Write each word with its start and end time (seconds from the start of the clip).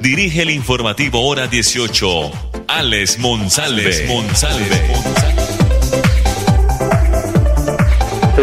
dirige 0.00 0.42
el 0.42 0.50
informativo 0.50 1.26
Hora 1.26 1.46
18, 1.46 2.30
Alex 2.68 3.18
Monsalve. 3.18 3.90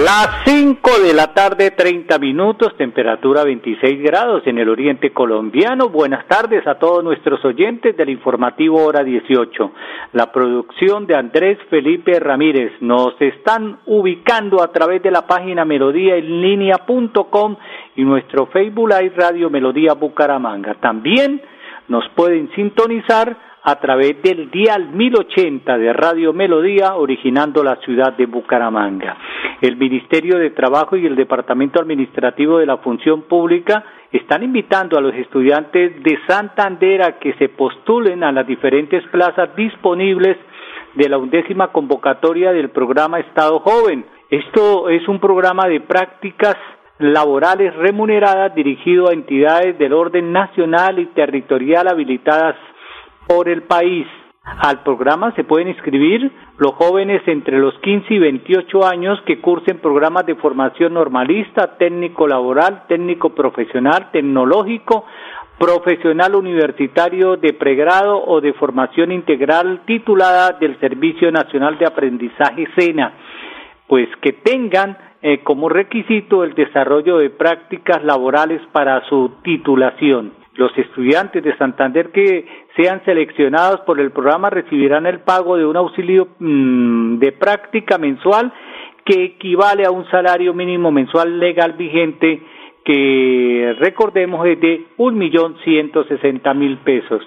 Las 0.03 0.29
5 0.45 0.99
de 1.03 1.13
la 1.13 1.33
tarde, 1.33 1.71
30 1.71 2.19
minutos, 2.19 2.77
temperatura 2.77 3.43
26 3.43 4.03
grados 4.03 4.43
en 4.45 4.59
el 4.59 4.69
oriente 4.69 5.11
colombiano. 5.11 5.89
Buenas 5.89 6.27
tardes 6.27 6.67
a 6.67 6.75
todos 6.75 7.03
nuestros 7.03 7.43
oyentes 7.43 7.97
del 7.97 8.09
informativo 8.09 8.83
Hora 8.83 9.03
18. 9.03 9.71
La 10.13 10.31
producción 10.31 11.07
de 11.07 11.15
Andrés 11.15 11.57
Felipe 11.71 12.19
Ramírez. 12.19 12.73
Nos 12.79 13.19
están 13.19 13.79
ubicando 13.87 14.61
a 14.61 14.71
través 14.71 15.01
de 15.01 15.09
la 15.09 15.25
página 15.25 15.65
melodía 15.65 16.15
en 16.15 16.41
línea.com 16.41 17.55
y 17.95 18.03
nuestro 18.03 18.45
Facebook 18.45 18.89
Live 18.89 19.13
Radio 19.15 19.49
Melodía 19.49 19.93
Bucaramanga. 19.93 20.75
También 20.75 21.41
nos 21.87 22.07
pueden 22.15 22.49
sintonizar 22.55 23.35
a 23.63 23.75
través 23.79 24.21
del 24.21 24.49
dial 24.49 24.91
1080 24.93 25.77
de 25.77 25.91
Radio 25.91 26.31
Melodía, 26.31 26.95
originando 26.95 27.63
la 27.63 27.75
ciudad 27.77 28.13
de 28.13 28.25
Bucaramanga. 28.25 29.17
El 29.61 29.75
Ministerio 29.75 30.37
de 30.37 30.51
Trabajo 30.51 30.95
y 30.95 31.05
el 31.05 31.15
Departamento 31.15 31.81
Administrativo 31.81 32.59
de 32.59 32.65
la 32.65 32.77
Función 32.77 33.23
Pública 33.23 33.83
están 34.11 34.43
invitando 34.43 34.97
a 34.97 35.01
los 35.01 35.13
estudiantes 35.15 36.01
de 36.01 36.17
Santander 36.27 37.01
a 37.01 37.19
que 37.19 37.33
se 37.33 37.49
postulen 37.49 38.23
a 38.23 38.31
las 38.31 38.47
diferentes 38.47 39.03
plazas 39.07 39.53
disponibles 39.57 40.37
de 40.95 41.09
la 41.09 41.17
undécima 41.17 41.67
convocatoria 41.73 42.53
del 42.53 42.69
programa 42.69 43.19
Estado 43.19 43.59
Joven. 43.59 44.05
Esto 44.29 44.89
es 44.89 45.07
un 45.07 45.19
programa 45.19 45.67
de 45.67 45.81
prácticas 45.81 46.55
laborales 46.99 47.75
remuneradas 47.75 48.55
dirigido 48.55 49.09
a 49.09 49.13
entidades 49.13 49.77
del 49.77 49.93
orden 49.93 50.31
nacional 50.31 50.99
y 50.99 51.05
territorial 51.07 51.87
habilitadas 51.87 52.55
por 53.27 53.49
el 53.49 53.63
país. 53.63 54.07
Al 54.43 54.81
programa 54.81 55.33
se 55.35 55.43
pueden 55.43 55.67
inscribir 55.67 56.31
los 56.57 56.73
jóvenes 56.75 57.21
entre 57.27 57.59
los 57.59 57.77
15 57.79 58.13
y 58.13 58.19
28 58.19 58.85
años 58.85 59.21
que 59.25 59.41
cursen 59.41 59.79
programas 59.79 60.25
de 60.25 60.35
formación 60.35 60.93
normalista, 60.93 61.77
técnico 61.77 62.27
laboral, 62.27 62.83
técnico 62.87 63.35
profesional, 63.35 64.09
tecnológico, 64.11 65.05
profesional 65.59 66.35
universitario 66.35 67.35
de 67.35 67.53
pregrado 67.53 68.23
o 68.25 68.39
de 68.39 68.53
formación 68.53 69.11
integral 69.11 69.81
titulada 69.85 70.53
del 70.53 70.79
Servicio 70.79 71.31
Nacional 71.31 71.77
de 71.77 71.85
Aprendizaje 71.85 72.67
SENA, 72.77 73.13
pues 73.87 74.07
que 74.21 74.33
tengan 74.33 74.97
eh, 75.21 75.39
como 75.43 75.69
requisito 75.69 76.43
el 76.43 76.53
desarrollo 76.53 77.17
de 77.17 77.29
prácticas 77.29 78.03
laborales 78.03 78.61
para 78.71 79.03
su 79.09 79.31
titulación. 79.43 80.33
Los 80.55 80.75
estudiantes 80.77 81.43
de 81.43 81.55
Santander 81.57 82.11
que 82.11 82.45
sean 82.75 83.03
seleccionados 83.05 83.81
por 83.81 83.99
el 83.99 84.11
programa 84.11 84.49
recibirán 84.49 85.05
el 85.05 85.19
pago 85.19 85.55
de 85.55 85.65
un 85.65 85.77
auxilio 85.77 86.29
mm, 86.39 87.19
de 87.19 87.31
práctica 87.31 87.97
mensual 87.97 88.51
que 89.05 89.23
equivale 89.23 89.85
a 89.85 89.91
un 89.91 90.05
salario 90.09 90.53
mínimo 90.53 90.91
mensual 90.91 91.39
legal 91.39 91.73
vigente 91.73 92.41
que 92.87 93.75
recordemos 93.79 94.47
es 94.47 94.61
de 94.61 94.85
un 94.95 95.17
millón 95.17 95.57
ciento 95.65 96.05
sesenta 96.05 96.53
mil 96.53 96.77
pesos. 96.77 97.21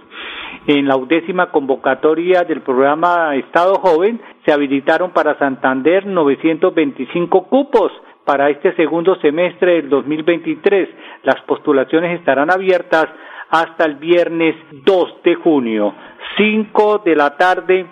En 0.66 0.88
la 0.88 0.96
undécima 0.96 1.50
convocatoria 1.50 2.44
del 2.44 2.62
programa 2.62 3.36
Estado 3.36 3.74
Joven 3.74 4.18
se 4.46 4.52
habilitaron 4.52 5.10
para 5.10 5.38
Santander 5.38 6.06
925 6.06 7.42
cupos 7.48 7.92
para 8.24 8.48
este 8.48 8.74
segundo 8.74 9.16
semestre 9.16 9.74
del 9.82 9.90
2023. 9.90 10.88
Las 11.24 11.42
postulaciones 11.42 12.18
estarán 12.18 12.50
abiertas 12.50 13.08
hasta 13.50 13.84
el 13.84 13.96
viernes 13.96 14.56
2 14.86 15.22
de 15.22 15.34
junio, 15.34 15.94
5 16.38 17.02
de 17.04 17.16
la 17.16 17.36
tarde, 17.36 17.84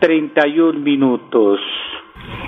31 0.00 0.78
minutos. 0.80 1.60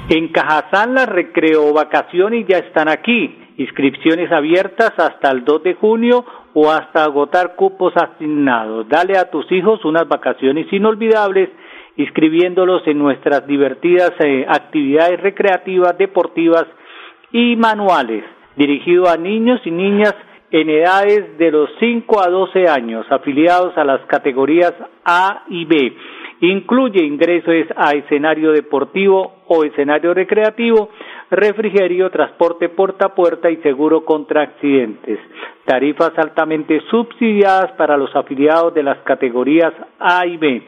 En 0.09 0.29
Cajazán 0.29 0.95
las 0.95 1.11
recreo 1.11 1.75
vacaciones 1.75 2.47
ya 2.49 2.57
están 2.57 2.89
aquí. 2.89 3.42
Inscripciones 3.57 4.33
abiertas 4.33 4.93
hasta 4.97 5.31
el 5.31 5.45
2 5.45 5.63
de 5.63 5.75
junio 5.75 6.25
o 6.55 6.71
hasta 6.71 7.05
agotar 7.05 7.55
cupos 7.57 7.93
asignados. 7.97 8.89
Dale 8.89 9.19
a 9.19 9.31
tus 9.31 9.51
hijos 9.53 9.85
unas 9.85 10.09
vacaciones 10.09 10.73
inolvidables 10.73 11.51
inscribiéndolos 11.97 12.83
en 12.87 12.99
nuestras 12.99 13.47
divertidas 13.47 14.13
eh, 14.21 14.47
actividades 14.49 15.21
recreativas, 15.21 15.97
deportivas 15.99 16.65
y 17.33 17.57
manuales, 17.57 18.25
dirigido 18.57 19.09
a 19.09 19.17
niños 19.17 19.61
y 19.65 19.71
niñas 19.71 20.15
en 20.51 20.69
edades 20.69 21.39
de 21.39 21.51
los 21.51 21.71
5 21.81 22.21
a 22.21 22.29
12 22.29 22.69
años, 22.69 23.07
afiliados 23.11 23.77
a 23.77 23.85
las 23.85 24.01
categorías 24.07 24.75
A 25.05 25.45
y 25.49 25.65
B. 25.65 25.97
Incluye 26.43 27.05
ingresos 27.05 27.55
a 27.77 27.93
escenario 27.93 28.51
deportivo 28.51 29.43
o 29.47 29.63
escenario 29.63 30.13
recreativo, 30.13 30.89
refrigerio, 31.31 32.11
transporte 32.11 32.69
puerta 32.69 33.07
a 33.07 33.15
puerta 33.15 33.49
y 33.49 33.59
seguro 33.59 34.05
contra 34.05 34.43
accidentes. 34.43 35.21
Tarifas 35.65 36.11
altamente 36.19 36.81
subsidiadas 36.91 37.71
para 37.79 37.97
los 37.97 38.15
afiliados 38.17 38.75
de 38.75 38.83
las 38.83 38.99
categorías 39.05 39.73
A 40.01 40.27
y 40.27 40.37
B. 40.37 40.63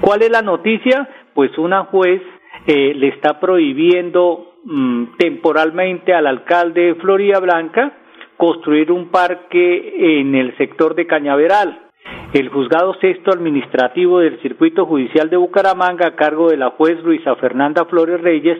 ¿Cuál 0.00 0.22
es 0.22 0.30
la 0.30 0.40
noticia? 0.40 1.06
pues 1.34 1.56
una 1.58 1.84
juez 1.84 2.22
eh, 2.66 2.94
le 2.94 3.08
está 3.08 3.40
prohibiendo 3.40 4.54
mm, 4.64 5.16
temporalmente 5.18 6.12
al 6.12 6.26
alcalde 6.26 6.82
de 6.82 6.94
Florida 6.96 7.40
Blanca 7.40 7.92
construir 8.36 8.92
un 8.92 9.08
parque 9.08 10.20
en 10.20 10.34
el 10.34 10.56
sector 10.56 10.94
de 10.94 11.06
Cañaveral. 11.06 11.89
El 12.32 12.48
juzgado 12.48 12.94
sexto 13.00 13.32
administrativo 13.32 14.20
del 14.20 14.40
circuito 14.40 14.86
judicial 14.86 15.28
de 15.30 15.36
Bucaramanga, 15.36 16.08
a 16.08 16.16
cargo 16.16 16.48
de 16.48 16.56
la 16.56 16.70
juez 16.70 17.02
Luisa 17.02 17.34
Fernanda 17.36 17.84
Flores 17.86 18.20
Reyes, 18.20 18.58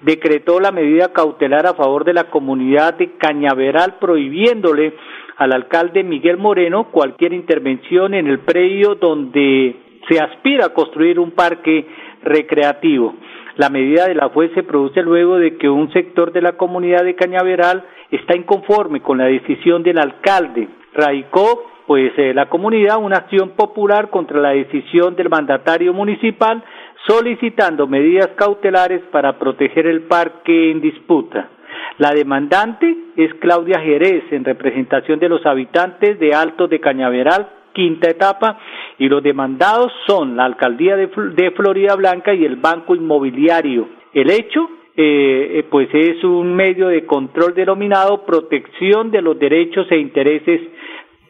decretó 0.00 0.60
la 0.60 0.70
medida 0.70 1.12
cautelar 1.12 1.66
a 1.66 1.74
favor 1.74 2.04
de 2.04 2.14
la 2.14 2.30
comunidad 2.30 2.94
de 2.94 3.16
Cañaveral, 3.18 3.96
prohibiéndole 4.00 4.94
al 5.36 5.52
alcalde 5.52 6.04
Miguel 6.04 6.36
Moreno 6.36 6.90
cualquier 6.90 7.32
intervención 7.32 8.14
en 8.14 8.26
el 8.26 8.40
predio 8.40 8.94
donde 8.94 9.76
se 10.08 10.20
aspira 10.20 10.66
a 10.66 10.74
construir 10.74 11.18
un 11.18 11.32
parque 11.32 11.86
recreativo. 12.22 13.14
La 13.56 13.68
medida 13.68 14.06
de 14.06 14.14
la 14.14 14.28
juez 14.28 14.52
se 14.54 14.62
produce 14.62 15.02
luego 15.02 15.36
de 15.38 15.56
que 15.56 15.68
un 15.68 15.92
sector 15.92 16.32
de 16.32 16.42
la 16.42 16.52
comunidad 16.52 17.02
de 17.02 17.16
Cañaveral 17.16 17.84
está 18.10 18.36
inconforme 18.36 19.00
con 19.00 19.18
la 19.18 19.26
decisión 19.26 19.82
del 19.82 19.98
alcalde. 19.98 20.68
Radicó, 20.94 21.64
pues, 21.88 22.12
eh, 22.18 22.34
la 22.34 22.50
comunidad 22.50 23.02
una 23.02 23.16
acción 23.16 23.52
popular 23.56 24.10
contra 24.10 24.38
la 24.38 24.50
decisión 24.50 25.16
del 25.16 25.30
mandatario 25.30 25.94
municipal 25.94 26.62
solicitando 27.06 27.86
medidas 27.86 28.28
cautelares 28.36 29.00
para 29.10 29.38
proteger 29.38 29.86
el 29.86 30.02
parque 30.02 30.70
en 30.70 30.82
disputa. 30.82 31.48
La 31.96 32.10
demandante 32.10 32.94
es 33.16 33.32
Claudia 33.40 33.80
Jerez, 33.80 34.24
en 34.32 34.44
representación 34.44 35.18
de 35.18 35.30
los 35.30 35.46
habitantes 35.46 36.20
de 36.20 36.34
Altos 36.34 36.68
de 36.68 36.78
Cañaveral, 36.78 37.48
quinta 37.72 38.10
etapa, 38.10 38.58
y 38.98 39.08
los 39.08 39.22
demandados 39.22 39.90
son 40.06 40.36
la 40.36 40.44
Alcaldía 40.44 40.94
de, 40.94 41.08
Florida 41.56 41.94
Blanca 41.96 42.34
y 42.34 42.44
el 42.44 42.56
Banco 42.56 42.94
Inmobiliario. 42.94 43.88
El 44.12 44.30
hecho 44.30 44.68
eh, 44.94 45.60
eh, 45.60 45.66
pues 45.70 45.88
es 45.94 46.22
un 46.22 46.54
medio 46.54 46.88
de 46.88 47.06
control 47.06 47.54
denominado 47.54 48.26
protección 48.26 49.10
de 49.10 49.22
los 49.22 49.38
derechos 49.38 49.86
e 49.90 49.96
intereses 49.96 50.60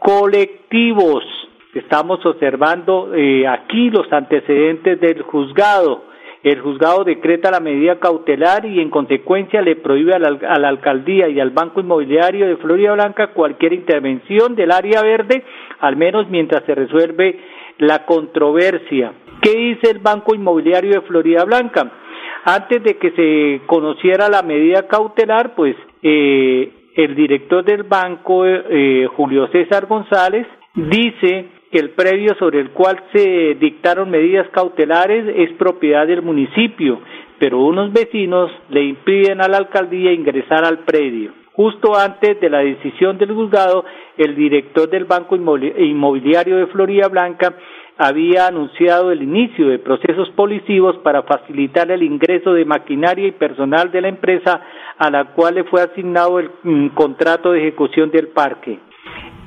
colectivos. 0.08 1.22
Estamos 1.74 2.24
observando 2.24 3.14
eh, 3.14 3.46
aquí 3.46 3.90
los 3.90 4.10
antecedentes 4.10 4.98
del 5.02 5.20
juzgado. 5.20 6.04
El 6.42 6.60
juzgado 6.62 7.04
decreta 7.04 7.50
la 7.50 7.60
medida 7.60 8.00
cautelar 8.00 8.64
y 8.64 8.80
en 8.80 8.88
consecuencia 8.88 9.60
le 9.60 9.76
prohíbe 9.76 10.14
a 10.14 10.18
la, 10.18 10.28
a 10.48 10.58
la, 10.58 10.68
alcaldía 10.68 11.28
y 11.28 11.38
al 11.40 11.50
Banco 11.50 11.80
Inmobiliario 11.80 12.46
de 12.46 12.56
Florida 12.56 12.94
Blanca 12.94 13.34
cualquier 13.34 13.74
intervención 13.74 14.56
del 14.56 14.72
área 14.72 15.02
verde, 15.02 15.44
al 15.80 15.96
menos 15.96 16.26
mientras 16.30 16.64
se 16.64 16.74
resuelve 16.74 17.40
la 17.76 18.06
controversia. 18.06 19.12
¿Qué 19.42 19.50
dice 19.50 19.90
el 19.90 19.98
Banco 19.98 20.34
Inmobiliario 20.34 20.92
de 20.92 21.06
Florida 21.06 21.44
Blanca? 21.44 21.92
Antes 22.46 22.82
de 22.82 22.96
que 22.96 23.10
se 23.10 23.66
conociera 23.66 24.30
la 24.30 24.40
medida 24.40 24.88
cautelar, 24.88 25.54
pues 25.54 25.76
eh, 26.02 26.77
el 26.98 27.14
director 27.14 27.64
del 27.64 27.84
banco, 27.84 28.44
eh, 28.44 29.06
Julio 29.16 29.46
César 29.52 29.86
González, 29.86 30.48
dice 30.74 31.46
que 31.70 31.78
el 31.78 31.90
predio 31.90 32.34
sobre 32.40 32.58
el 32.58 32.70
cual 32.70 33.00
se 33.12 33.54
dictaron 33.54 34.10
medidas 34.10 34.48
cautelares 34.48 35.24
es 35.36 35.52
propiedad 35.52 36.08
del 36.08 36.22
municipio, 36.22 37.00
pero 37.38 37.60
unos 37.60 37.92
vecinos 37.92 38.50
le 38.70 38.82
impiden 38.82 39.40
a 39.40 39.46
la 39.46 39.58
alcaldía 39.58 40.12
ingresar 40.12 40.64
al 40.64 40.80
predio. 40.80 41.30
Justo 41.52 41.96
antes 41.96 42.40
de 42.40 42.50
la 42.50 42.58
decisión 42.58 43.16
del 43.16 43.32
juzgado, 43.32 43.84
el 44.16 44.34
director 44.34 44.90
del 44.90 45.04
Banco 45.04 45.36
Inmobiliario 45.36 46.56
de 46.56 46.66
Florida 46.66 47.06
Blanca 47.06 47.54
había 47.98 48.46
anunciado 48.46 49.10
el 49.10 49.22
inicio 49.22 49.68
de 49.68 49.80
procesos 49.80 50.30
policivos 50.30 50.96
para 50.98 51.24
facilitar 51.24 51.90
el 51.90 52.04
ingreso 52.04 52.52
de 52.52 52.64
maquinaria 52.64 53.26
y 53.26 53.32
personal 53.32 53.90
de 53.90 54.00
la 54.00 54.08
empresa 54.08 54.60
a 54.96 55.10
la 55.10 55.32
cual 55.32 55.56
le 55.56 55.64
fue 55.64 55.82
asignado 55.82 56.38
el 56.38 56.50
mm, 56.62 56.88
contrato 56.88 57.52
de 57.52 57.60
ejecución 57.60 58.10
del 58.10 58.28
parque. 58.28 58.78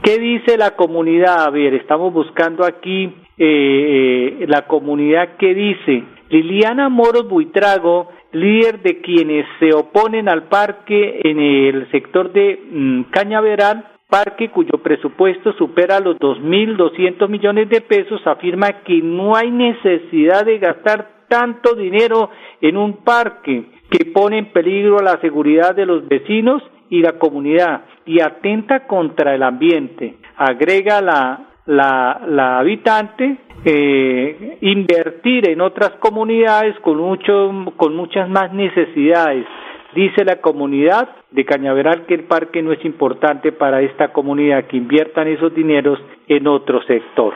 ¿Qué 0.04 0.18
dice 0.18 0.58
la 0.58 0.72
comunidad? 0.72 1.46
A 1.46 1.50
ver, 1.50 1.74
estamos 1.76 2.14
buscando 2.14 2.66
aquí 2.66 3.14
eh, 3.38 4.40
eh, 4.42 4.46
la 4.48 4.68
comunidad 4.68 5.38
que 5.38 5.54
dice 5.54 6.04
Liliana 6.30 6.90
Moros 6.90 7.30
Buitrago, 7.30 8.10
líder 8.34 8.82
de 8.82 9.00
quienes 9.02 9.46
se 9.60 9.74
oponen 9.74 10.28
al 10.28 10.44
parque 10.44 11.22
en 11.24 11.40
el 11.40 11.90
sector 11.92 12.34
de 12.34 12.60
mm, 12.72 13.04
Cañaveral, 13.12 13.91
parque 14.12 14.50
cuyo 14.50 14.78
presupuesto 14.84 15.54
supera 15.54 16.02
los 16.02 16.18
2.200 16.18 17.30
millones 17.30 17.70
de 17.70 17.80
pesos, 17.80 18.22
afirma 18.28 18.84
que 18.84 19.02
no 19.02 19.38
hay 19.38 19.50
necesidad 19.50 20.46
de 20.46 20.60
gastar 20.60 21.24
tanto 21.30 21.76
dinero 21.76 22.30
en 22.60 22.76
un 22.76 22.98
parque 23.06 23.72
que 23.90 24.12
pone 24.12 24.38
en 24.38 24.52
peligro 24.52 24.98
la 25.00 25.18
seguridad 25.22 25.74
de 25.74 25.86
los 25.86 26.06
vecinos 26.10 26.62
y 26.90 27.02
la 27.02 27.14
comunidad 27.14 27.86
y 28.06 28.20
atenta 28.20 28.86
contra 28.86 29.34
el 29.34 29.44
ambiente. 29.44 30.18
Agrega 30.36 31.02
la, 31.02 31.48
la, 31.68 32.22
la 32.28 32.60
habitante 32.60 33.38
eh, 33.64 34.58
invertir 34.60 35.50
en 35.50 35.62
otras 35.62 35.92
comunidades 36.00 36.78
con, 36.82 36.98
mucho, 36.98 37.74
con 37.78 37.96
muchas 37.96 38.28
más 38.28 38.52
necesidades 38.52 39.46
Dice 39.94 40.24
la 40.24 40.38
comunidad 40.38 41.10
de 41.32 41.44
Cañaveral 41.44 42.06
que 42.06 42.14
el 42.14 42.24
parque 42.24 42.62
no 42.62 42.72
es 42.72 42.84
importante 42.86 43.52
para 43.52 43.82
esta 43.82 44.14
comunidad, 44.14 44.66
que 44.66 44.78
inviertan 44.78 45.28
esos 45.28 45.54
dineros 45.54 46.00
en 46.28 46.48
otro 46.48 46.82
sector. 46.84 47.34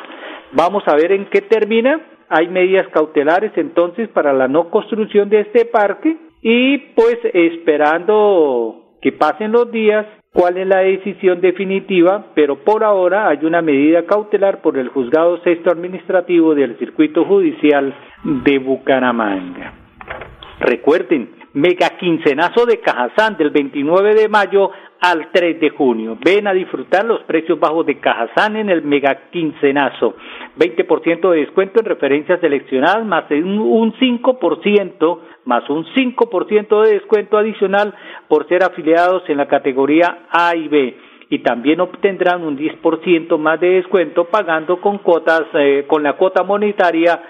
Vamos 0.53 0.83
a 0.87 0.95
ver 0.95 1.11
en 1.11 1.25
qué 1.25 1.41
termina. 1.41 1.99
Hay 2.29 2.47
medidas 2.47 2.87
cautelares 2.89 3.51
entonces 3.55 4.07
para 4.09 4.31
la 4.31 4.47
no 4.47 4.69
construcción 4.69 5.29
de 5.29 5.41
este 5.41 5.65
parque 5.65 6.15
y 6.41 6.77
pues 6.95 7.17
esperando 7.33 8.95
que 9.01 9.11
pasen 9.11 9.51
los 9.51 9.71
días 9.71 10.05
cuál 10.31 10.57
es 10.57 10.67
la 10.67 10.79
decisión 10.79 11.41
definitiva, 11.41 12.27
pero 12.35 12.63
por 12.63 12.83
ahora 12.83 13.27
hay 13.27 13.45
una 13.45 13.61
medida 13.61 14.05
cautelar 14.05 14.61
por 14.61 14.77
el 14.77 14.89
juzgado 14.89 15.41
sexto 15.43 15.71
administrativo 15.71 16.55
del 16.55 16.77
circuito 16.77 17.25
judicial 17.25 17.93
de 18.23 18.59
Bucaramanga. 18.59 19.73
Recuerden, 20.59 21.29
mega 21.55 21.97
quincenazo 21.97 22.65
de 22.65 22.81
Cajazán 22.81 23.37
del 23.37 23.49
29 23.49 24.13
de 24.13 24.27
mayo 24.27 24.71
al 24.99 25.29
3 25.31 25.59
de 25.59 25.69
junio. 25.69 26.17
Ven 26.23 26.47
a 26.47 26.53
disfrutar 26.53 27.05
los 27.05 27.21
precios 27.23 27.59
bajos 27.59 27.85
de 27.85 27.99
Cajazán 27.99 28.57
en 28.57 28.69
el 28.69 28.81
mega 28.81 29.29
quincenazo. 29.31 30.15
20% 30.59 31.31
de 31.31 31.39
descuento 31.39 31.79
en 31.79 31.85
referencias 31.85 32.41
seleccionadas 32.41 33.05
más 33.05 33.29
un 33.31 33.93
5% 33.93 35.19
más 35.45 35.69
un 35.69 35.85
5% 35.85 36.83
de 36.83 36.93
descuento 36.93 37.37
adicional 37.37 37.93
por 38.27 38.47
ser 38.47 38.63
afiliados 38.63 39.23
en 39.29 39.37
la 39.37 39.47
categoría 39.47 40.25
A 40.29 40.55
y 40.55 40.67
B 40.67 40.97
y 41.29 41.39
también 41.39 41.79
obtendrán 41.79 42.43
un 42.43 42.57
10% 42.57 43.37
más 43.37 43.59
de 43.59 43.69
descuento 43.69 44.25
pagando 44.25 44.81
con 44.81 44.99
cuotas 44.99 45.43
eh, 45.53 45.85
con 45.87 46.03
la 46.03 46.13
cuota 46.13 46.43
monetaria 46.43 47.21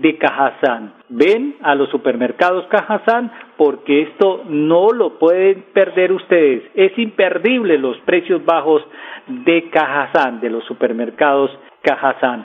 de 0.00 0.16
Cajazán. 0.18 0.94
Ven 1.08 1.56
a 1.62 1.74
los 1.74 1.88
supermercados 1.90 2.66
Cajazán 2.66 3.30
porque 3.56 4.02
esto 4.02 4.44
no 4.48 4.90
lo 4.90 5.18
pueden 5.18 5.64
perder 5.72 6.12
ustedes. 6.12 6.62
Es 6.74 6.96
imperdible 6.98 7.78
los 7.78 7.98
precios 8.00 8.44
bajos 8.44 8.82
de 9.26 9.70
Cajazán, 9.70 10.40
de 10.40 10.50
los 10.50 10.64
supermercados 10.64 11.50
Cajazán. 11.82 12.44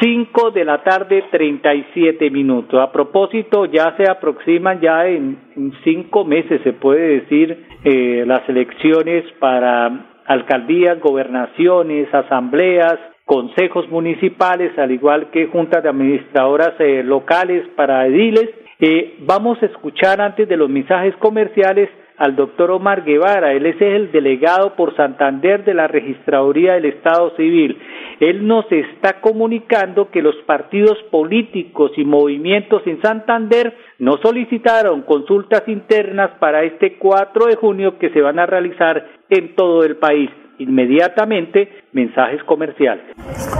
5 0.00 0.50
de 0.50 0.64
la 0.64 0.82
tarde, 0.82 1.24
37 1.30 2.30
minutos. 2.30 2.80
A 2.80 2.90
propósito, 2.90 3.66
ya 3.66 3.94
se 3.96 4.10
aproximan 4.10 4.80
ya 4.80 5.06
en, 5.06 5.38
cinco 5.84 6.24
meses, 6.24 6.60
se 6.62 6.72
puede 6.72 7.20
decir, 7.20 7.66
eh, 7.84 8.24
las 8.26 8.48
elecciones 8.48 9.24
para 9.38 10.06
alcaldías, 10.26 10.98
gobernaciones, 11.00 12.12
asambleas, 12.12 12.98
consejos 13.24 13.88
municipales, 13.88 14.78
al 14.78 14.90
igual 14.90 15.30
que 15.30 15.46
juntas 15.46 15.82
de 15.82 15.88
administradoras 15.88 16.74
eh, 16.78 17.02
locales 17.02 17.66
para 17.76 18.06
ediles. 18.06 18.50
Eh, 18.80 19.16
vamos 19.20 19.62
a 19.62 19.66
escuchar 19.66 20.20
antes 20.20 20.48
de 20.48 20.56
los 20.56 20.68
mensajes 20.68 21.14
comerciales 21.16 21.88
al 22.18 22.36
doctor 22.36 22.70
Omar 22.70 23.04
Guevara. 23.04 23.52
Él 23.52 23.66
es 23.66 23.80
el 23.80 24.12
delegado 24.12 24.76
por 24.76 24.94
Santander 24.94 25.64
de 25.64 25.74
la 25.74 25.88
Registraduría 25.88 26.74
del 26.74 26.84
Estado 26.86 27.34
Civil. 27.36 27.78
Él 28.20 28.46
nos 28.46 28.70
está 28.70 29.20
comunicando 29.20 30.10
que 30.10 30.22
los 30.22 30.36
partidos 30.46 30.98
políticos 31.10 31.92
y 31.96 32.04
movimientos 32.04 32.82
en 32.86 33.00
Santander 33.00 33.74
no 33.98 34.18
solicitaron 34.18 35.02
consultas 35.02 35.62
internas 35.66 36.30
para 36.38 36.62
este 36.62 36.98
4 36.98 37.46
de 37.46 37.56
junio 37.56 37.98
que 37.98 38.10
se 38.10 38.20
van 38.20 38.38
a 38.38 38.46
realizar 38.46 39.06
en 39.30 39.54
todo 39.54 39.82
el 39.82 39.96
país 39.96 40.30
inmediatamente 40.58 41.84
mensajes 41.92 42.42
comerciales. 42.44 43.04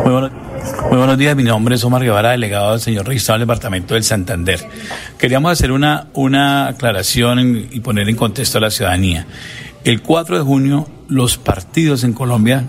Muy, 0.04 0.30
buenos 0.98 1.18
días, 1.18 1.36
mi 1.36 1.42
nombre 1.42 1.74
es 1.74 1.84
Omar 1.84 2.02
Guevara, 2.02 2.30
delegado 2.30 2.72
del 2.72 2.80
señor 2.80 3.06
registrado 3.06 3.38
del 3.38 3.46
Departamento 3.46 3.94
del 3.94 4.02
Santander. 4.02 4.60
Queríamos 5.18 5.52
hacer 5.52 5.72
una, 5.72 6.08
una 6.14 6.68
aclaración 6.68 7.68
y 7.70 7.80
poner 7.80 8.08
en 8.08 8.16
contexto 8.16 8.58
a 8.58 8.60
la 8.60 8.70
ciudadanía. 8.70 9.26
El 9.84 10.02
4 10.02 10.38
de 10.38 10.44
junio 10.44 10.86
los 11.08 11.36
partidos 11.36 12.04
en 12.04 12.12
Colombia 12.12 12.64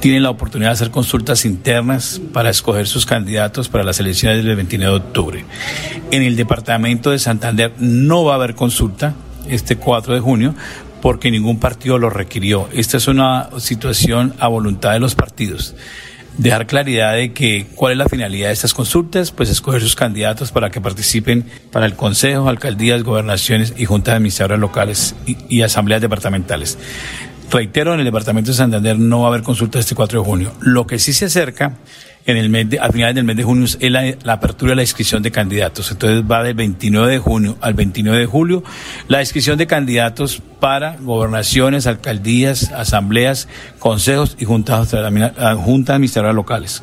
tienen 0.00 0.24
la 0.24 0.30
oportunidad 0.30 0.70
de 0.70 0.74
hacer 0.74 0.90
consultas 0.90 1.44
internas 1.44 2.20
para 2.32 2.50
escoger 2.50 2.88
sus 2.88 3.06
candidatos 3.06 3.68
para 3.68 3.84
las 3.84 4.00
elecciones 4.00 4.44
del 4.44 4.56
29 4.56 4.92
de 4.92 4.98
octubre. 4.98 5.44
En 6.10 6.22
el 6.24 6.34
departamento 6.34 7.12
de 7.12 7.20
Santander 7.20 7.72
no 7.78 8.24
va 8.24 8.32
a 8.32 8.36
haber 8.36 8.56
consulta 8.56 9.14
este 9.48 9.76
4 9.76 10.14
de 10.14 10.20
junio 10.20 10.54
porque 11.02 11.32
ningún 11.32 11.58
partido 11.58 11.98
lo 11.98 12.08
requirió. 12.08 12.68
Esta 12.72 12.96
es 12.96 13.08
una 13.08 13.50
situación 13.58 14.34
a 14.38 14.46
voluntad 14.46 14.92
de 14.92 15.00
los 15.00 15.16
partidos. 15.16 15.74
Dejar 16.38 16.66
claridad 16.66 17.14
de 17.14 17.32
que 17.34 17.66
cuál 17.74 17.92
es 17.92 17.98
la 17.98 18.08
finalidad 18.08 18.46
de 18.46 18.54
estas 18.54 18.72
consultas, 18.72 19.32
pues 19.32 19.50
escoger 19.50 19.82
sus 19.82 19.96
candidatos 19.96 20.52
para 20.52 20.70
que 20.70 20.80
participen 20.80 21.44
para 21.72 21.86
el 21.86 21.96
Consejo, 21.96 22.48
alcaldías, 22.48 23.02
gobernaciones 23.02 23.74
y 23.76 23.84
juntas 23.84 24.14
administradoras 24.14 24.60
locales 24.60 25.14
y, 25.26 25.36
y 25.48 25.62
asambleas 25.62 26.00
departamentales. 26.00 26.78
Reitero, 27.50 27.92
en 27.92 27.98
el 27.98 28.06
departamento 28.06 28.52
de 28.52 28.56
Santander 28.56 28.98
no 28.98 29.20
va 29.20 29.26
a 29.26 29.28
haber 29.28 29.42
consulta 29.42 29.80
este 29.80 29.96
4 29.96 30.20
de 30.20 30.24
junio. 30.24 30.52
Lo 30.60 30.86
que 30.86 31.00
sí 31.00 31.12
se 31.12 31.26
acerca 31.26 31.74
en 32.24 32.36
el 32.36 32.48
mes 32.50 32.70
de, 32.70 32.78
a 32.78 32.90
finales 32.90 33.14
del 33.14 33.24
mes 33.24 33.36
de 33.36 33.42
junio 33.42 33.64
es 33.64 33.78
la, 33.90 34.32
apertura 34.32 34.70
de 34.70 34.76
la 34.76 34.82
inscripción 34.82 35.22
de 35.22 35.30
candidatos. 35.30 35.90
Entonces 35.90 36.22
va 36.30 36.42
del 36.42 36.54
29 36.54 37.12
de 37.12 37.18
junio 37.18 37.56
al 37.60 37.74
29 37.74 38.18
de 38.18 38.26
julio 38.26 38.62
la 39.08 39.20
inscripción 39.20 39.58
de 39.58 39.66
candidatos 39.66 40.42
para 40.60 40.96
gobernaciones, 40.98 41.86
alcaldías, 41.86 42.70
asambleas, 42.72 43.48
consejos 43.78 44.36
y 44.38 44.44
juntas, 44.44 44.94
juntas 45.56 45.94
administradoras 45.94 46.34
locales. 46.34 46.82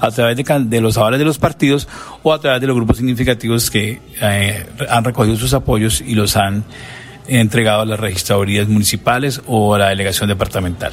a 0.00 0.10
través 0.10 0.36
de, 0.36 0.80
los 0.80 0.98
avales 0.98 1.18
de 1.18 1.24
los 1.24 1.38
partidos 1.38 1.88
o 2.22 2.32
a 2.32 2.40
través 2.40 2.60
de 2.60 2.66
los 2.66 2.76
grupos 2.76 2.98
significativos 2.98 3.70
que 3.70 4.00
eh, 4.20 4.66
han 4.88 5.04
recogido 5.04 5.36
sus 5.36 5.54
apoyos 5.54 6.00
y 6.00 6.14
los 6.14 6.36
han 6.36 6.64
entregado 7.28 7.82
a 7.82 7.86
las 7.86 8.00
registradurías 8.00 8.66
municipales 8.68 9.40
o 9.46 9.74
a 9.74 9.78
la 9.78 9.88
delegación 9.90 10.28
departamental. 10.28 10.92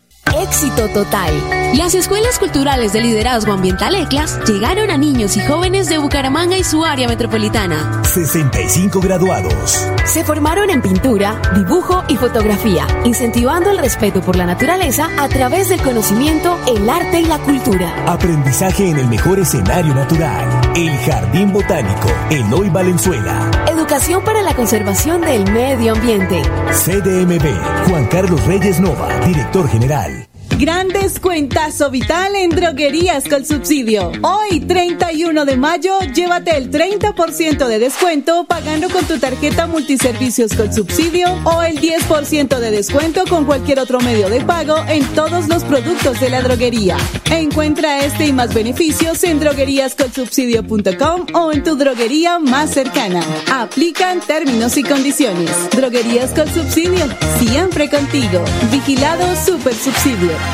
Éxito 0.27 0.87
total. 0.89 1.33
Las 1.75 1.93
escuelas 1.93 2.39
culturales 2.39 2.93
de 2.93 3.01
liderazgo 3.01 3.53
ambiental 3.53 3.95
ECLAS 3.95 4.39
llegaron 4.45 4.89
a 4.89 4.97
niños 4.97 5.35
y 5.35 5.41
jóvenes 5.41 5.89
de 5.89 5.97
Bucaramanga 5.97 6.57
y 6.57 6.63
su 6.63 6.85
área 6.85 7.07
metropolitana. 7.07 8.01
65 8.03 9.01
graduados. 9.01 9.85
Se 10.05 10.23
formaron 10.23 10.69
en 10.69 10.81
pintura, 10.81 11.41
dibujo 11.55 12.03
y 12.07 12.15
fotografía, 12.15 12.87
incentivando 13.03 13.71
el 13.71 13.77
respeto 13.79 14.21
por 14.21 14.35
la 14.35 14.45
naturaleza 14.45 15.09
a 15.17 15.27
través 15.27 15.69
del 15.69 15.81
conocimiento, 15.81 16.57
el 16.67 16.89
arte 16.89 17.21
y 17.21 17.25
la 17.25 17.39
cultura. 17.39 17.93
Aprendizaje 18.07 18.89
en 18.89 18.99
el 18.99 19.07
mejor 19.07 19.39
escenario 19.39 19.93
natural. 19.93 20.60
El 20.75 20.97
Jardín 20.99 21.51
Botánico, 21.51 22.07
Eloy 22.29 22.69
Valenzuela. 22.69 23.51
Educación 23.67 24.23
para 24.23 24.41
la 24.41 24.55
conservación 24.55 25.19
del 25.19 25.43
medio 25.51 25.93
ambiente. 25.93 26.41
CDMB, 26.71 27.89
Juan 27.89 28.05
Carlos 28.05 28.45
Reyes 28.45 28.79
Nova, 28.79 29.09
director 29.25 29.67
general. 29.67 30.30
Gran 30.61 30.89
descuentazo 30.89 31.89
vital 31.89 32.35
en 32.35 32.51
droguerías 32.51 33.27
con 33.27 33.43
subsidio. 33.43 34.11
Hoy, 34.21 34.59
31 34.59 35.43
de 35.45 35.57
mayo, 35.57 35.97
llévate 36.13 36.55
el 36.55 36.69
30% 36.69 37.65
de 37.65 37.79
descuento 37.79 38.43
pagando 38.43 38.87
con 38.91 39.03
tu 39.05 39.17
tarjeta 39.17 39.65
multiservicios 39.65 40.53
con 40.53 40.71
subsidio 40.71 41.29
o 41.45 41.63
el 41.63 41.81
10% 41.81 42.59
de 42.59 42.69
descuento 42.69 43.23
con 43.27 43.45
cualquier 43.45 43.79
otro 43.79 44.01
medio 44.01 44.29
de 44.29 44.41
pago 44.41 44.75
en 44.87 45.03
todos 45.15 45.47
los 45.47 45.63
productos 45.63 46.19
de 46.19 46.29
la 46.29 46.43
droguería. 46.43 46.95
Encuentra 47.31 48.05
este 48.05 48.27
y 48.27 48.31
más 48.31 48.53
beneficios 48.53 49.23
en 49.23 49.39
drogueríascolsubsidio.com 49.39 51.25
o 51.33 51.51
en 51.51 51.63
tu 51.63 51.75
droguería 51.75 52.37
más 52.37 52.69
cercana. 52.69 53.25
Aplican 53.51 54.19
términos 54.19 54.77
y 54.77 54.83
condiciones. 54.83 55.49
Droguerías 55.71 56.29
con 56.35 56.47
subsidio, 56.53 57.07
siempre 57.39 57.89
contigo. 57.89 58.45
Vigilado 58.71 59.25
Super 59.43 59.73
Subsidio. 59.73 60.50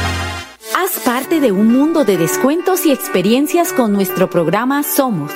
Haz 0.75 0.99
parte 1.03 1.39
de 1.39 1.51
un 1.51 1.71
mundo 1.71 2.03
de 2.03 2.17
descuentos 2.17 2.85
y 2.85 2.91
experiencias 2.91 3.73
con 3.73 3.93
nuestro 3.93 4.29
programa 4.29 4.83
Somos, 4.83 5.31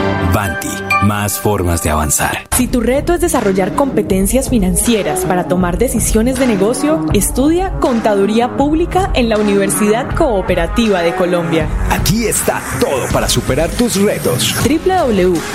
Banti 0.33 0.69
más 1.03 1.39
formas 1.39 1.83
de 1.83 1.89
avanzar. 1.89 2.47
Si 2.55 2.67
tu 2.67 2.79
reto 2.79 3.13
es 3.13 3.21
desarrollar 3.21 3.73
competencias 3.75 4.49
financieras 4.49 5.21
para 5.25 5.45
tomar 5.47 5.77
decisiones 5.77 6.37
de 6.39 6.47
negocio, 6.47 7.05
estudia 7.13 7.73
Contaduría 7.79 8.55
Pública 8.55 9.11
en 9.13 9.29
la 9.29 9.37
Universidad 9.37 10.15
Cooperativa 10.15 11.01
de 11.01 11.15
Colombia. 11.15 11.67
Aquí 11.89 12.25
está 12.25 12.61
todo 12.79 13.07
para 13.11 13.27
superar 13.27 13.69
tus 13.71 13.95
retos. 13.95 14.55
www.ucc.edu.co 14.63 15.53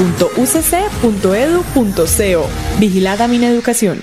Vigilada 2.78 3.28
Mineducación. 3.28 4.00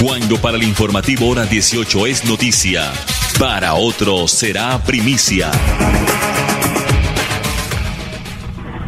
Cuando 0.00 0.36
para 0.40 0.56
el 0.56 0.62
informativo 0.62 1.28
hora 1.28 1.44
18 1.44 2.06
es 2.06 2.24
noticia, 2.24 2.92
para 3.38 3.74
otro 3.74 4.28
será 4.28 4.78
primicia. 4.84 5.50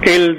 El, 0.03 0.39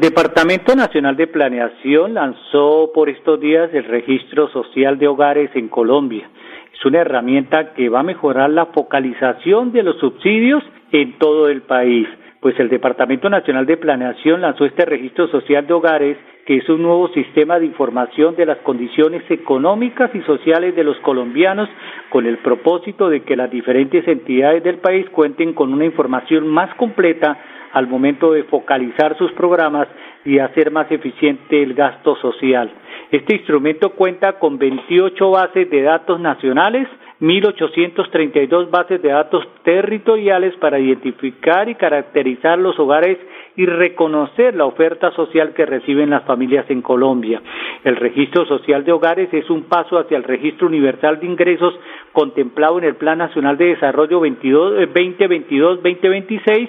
Departamento 0.00 0.76
Nacional 0.76 1.16
de 1.16 1.26
Planeación 1.26 2.12
lanzó 2.12 2.90
por 2.92 3.08
estos 3.08 3.40
días 3.40 3.70
el 3.72 3.84
Registro 3.84 4.48
Social 4.48 4.98
de 4.98 5.08
Hogares 5.08 5.50
en 5.54 5.68
Colombia. 5.68 6.28
Es 6.74 6.84
una 6.84 7.00
herramienta 7.00 7.72
que 7.72 7.88
va 7.88 8.00
a 8.00 8.02
mejorar 8.02 8.50
la 8.50 8.66
focalización 8.66 9.72
de 9.72 9.84
los 9.84 9.98
subsidios 9.98 10.62
en 10.92 11.18
todo 11.18 11.48
el 11.48 11.62
país. 11.62 12.06
Pues 12.40 12.58
el 12.60 12.68
Departamento 12.68 13.30
Nacional 13.30 13.64
de 13.64 13.78
Planeación 13.78 14.42
lanzó 14.42 14.66
este 14.66 14.84
Registro 14.84 15.28
Social 15.28 15.66
de 15.66 15.72
Hogares, 15.72 16.18
que 16.44 16.58
es 16.58 16.68
un 16.68 16.82
nuevo 16.82 17.08
sistema 17.08 17.58
de 17.58 17.66
información 17.66 18.36
de 18.36 18.46
las 18.46 18.58
condiciones 18.58 19.22
económicas 19.30 20.10
y 20.14 20.20
sociales 20.22 20.76
de 20.76 20.84
los 20.84 20.98
colombianos, 20.98 21.70
con 22.10 22.26
el 22.26 22.38
propósito 22.38 23.08
de 23.08 23.22
que 23.22 23.36
las 23.36 23.50
diferentes 23.50 24.06
entidades 24.06 24.62
del 24.62 24.78
país 24.78 25.08
cuenten 25.10 25.54
con 25.54 25.72
una 25.72 25.86
información 25.86 26.46
más 26.48 26.74
completa 26.74 27.38
al 27.72 27.86
momento 27.86 28.32
de 28.32 28.44
focalizar 28.44 29.16
sus 29.18 29.30
programas 29.32 29.88
y 30.24 30.38
hacer 30.38 30.70
más 30.70 30.90
eficiente 30.90 31.62
el 31.62 31.74
gasto 31.74 32.16
social. 32.16 32.70
Este 33.10 33.36
instrumento 33.36 33.90
cuenta 33.90 34.38
con 34.38 34.56
28 34.58 35.30
bases 35.30 35.68
de 35.70 35.82
datos 35.82 36.18
nacionales, 36.20 36.88
1.832 37.20 38.70
bases 38.70 39.02
de 39.02 39.10
datos 39.10 39.46
territoriales 39.62 40.54
para 40.56 40.78
identificar 40.78 41.68
y 41.68 41.74
caracterizar 41.74 42.58
los 42.58 42.78
hogares 42.78 43.18
y 43.56 43.66
reconocer 43.66 44.54
la 44.54 44.64
oferta 44.64 45.10
social 45.12 45.52
que 45.52 45.66
reciben 45.66 46.08
las 46.10 46.22
familias 46.24 46.64
en 46.70 46.82
Colombia. 46.82 47.42
El 47.84 47.96
registro 47.96 48.46
social 48.46 48.84
de 48.84 48.92
hogares 48.92 49.28
es 49.32 49.50
un 49.50 49.64
paso 49.64 49.98
hacia 49.98 50.16
el 50.16 50.22
registro 50.22 50.68
universal 50.68 51.18
de 51.20 51.26
ingresos 51.26 51.74
contemplado 52.12 52.78
en 52.78 52.84
el 52.84 52.94
Plan 52.94 53.18
Nacional 53.18 53.58
de 53.58 53.66
Desarrollo 53.66 54.22
2022-2026 54.22 56.68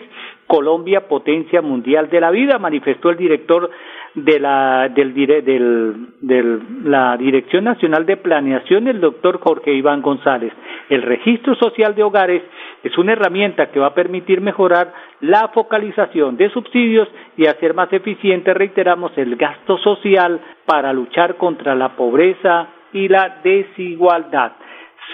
Colombia 0.52 1.08
potencia 1.08 1.62
mundial 1.62 2.10
de 2.10 2.20
la 2.20 2.30
vida, 2.30 2.60
manifestó 2.60 3.10
el 3.10 3.16
director 3.16 3.72
de 4.16 4.38
la, 4.38 4.90
del, 4.90 5.14
del, 5.14 6.60
la 6.84 7.16
Dirección 7.16 7.64
Nacional 7.64 8.06
de 8.06 8.18
Planeación, 8.18 8.90
el 8.90 9.00
doctor 9.00 9.40
Jorge 9.40 9.72
Iván 9.74 10.02
González. 10.02 10.52
El 10.90 11.04
registro 11.04 11.56
social 11.56 11.96
de 11.96 12.04
hogares 12.04 12.44
es 12.84 12.98
una 12.98 13.14
herramienta 13.14 13.72
que 13.72 13.80
va 13.80 13.88
a 13.88 13.94
permitir 13.94 14.42
mejorar 14.42 14.92
la 15.22 15.48
focalización 15.54 16.36
de 16.36 16.50
subsidios 16.50 17.08
y 17.38 17.46
hacer 17.46 17.74
más 17.74 17.94
eficiente, 17.94 18.54
reiteramos, 18.54 19.18
el 19.18 19.38
gasto 19.38 19.78
social 19.78 20.42
para 20.66 20.92
luchar 20.92 21.38
contra 21.38 21.76
la 21.76 21.96
pobreza 21.96 22.68
y 22.92 23.08
la 23.08 23.38
desigualdad. 23.42 24.52